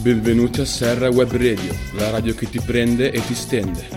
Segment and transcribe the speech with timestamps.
[0.00, 3.88] Benvenuti a Serra Web Radio, la radio che ti prende e ti stende.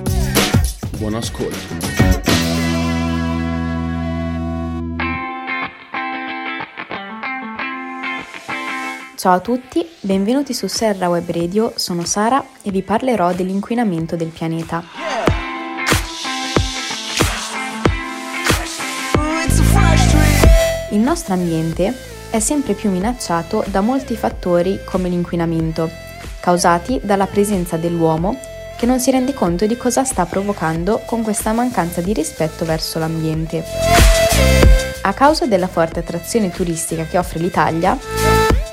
[0.98, 1.78] Buon ascolto.
[9.16, 14.30] Ciao a tutti, benvenuti su Serra Web Radio, sono Sara e vi parlerò dell'inquinamento del
[14.30, 15.11] pianeta.
[20.92, 21.94] Il nostro ambiente
[22.30, 25.90] è sempre più minacciato da molti fattori come l'inquinamento,
[26.42, 28.38] causati dalla presenza dell'uomo
[28.78, 33.00] che non si rende conto di cosa sta provocando con questa mancanza di rispetto verso
[33.00, 33.64] l'ambiente.
[35.04, 37.98] A causa della forte attrazione turistica che offre l'Italia,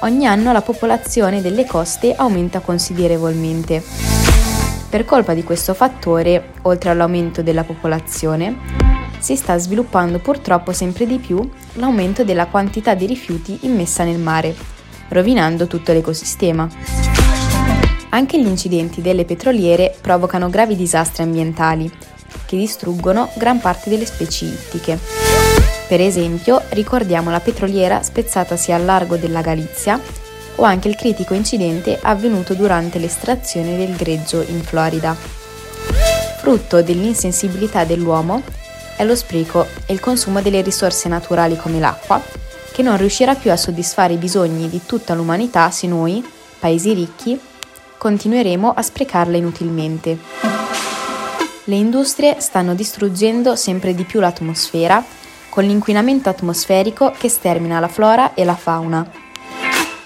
[0.00, 4.17] ogni anno la popolazione delle coste aumenta considerevolmente.
[4.91, 8.56] Per colpa di questo fattore, oltre all'aumento della popolazione,
[9.19, 14.55] si sta sviluppando purtroppo sempre di più l'aumento della quantità di rifiuti immessa nel mare,
[15.09, 16.66] rovinando tutto l'ecosistema.
[18.09, 21.92] Anche gli incidenti delle petroliere provocano gravi disastri ambientali,
[22.47, 24.98] che distruggono gran parte delle specie ittiche.
[25.86, 30.00] Per esempio, ricordiamo la petroliera spezzatasi al largo della Galizia
[30.59, 35.17] o anche il critico incidente avvenuto durante l'estrazione del greggio in Florida.
[36.39, 38.42] Frutto dell'insensibilità dell'uomo,
[38.97, 42.20] è lo spreco e il consumo delle risorse naturali come l'acqua,
[42.73, 46.25] che non riuscirà più a soddisfare i bisogni di tutta l'umanità se noi,
[46.59, 47.39] paesi ricchi,
[47.97, 50.19] continueremo a sprecarla inutilmente.
[51.64, 55.05] Le industrie stanno distruggendo sempre di più l'atmosfera
[55.48, 59.27] con l'inquinamento atmosferico che stermina la flora e la fauna.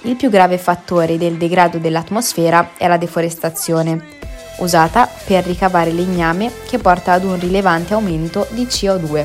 [0.05, 4.05] Il più grave fattore del degrado dell'atmosfera è la deforestazione,
[4.59, 9.25] usata per ricavare legname che porta ad un rilevante aumento di CO2,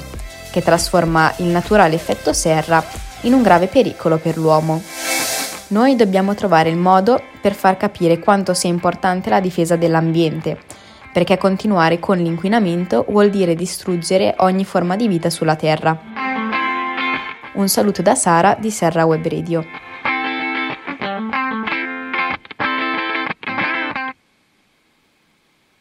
[0.52, 2.84] che trasforma il naturale effetto serra
[3.22, 4.84] in un grave pericolo per l'uomo.
[5.70, 10.60] Noi dobbiamo trovare il modo per far capire quanto sia importante la difesa dell'ambiente,
[11.12, 16.00] perché continuare con l'inquinamento vuol dire distruggere ogni forma di vita sulla Terra.
[17.54, 19.66] Un saluto da Sara di Serra Web Radio.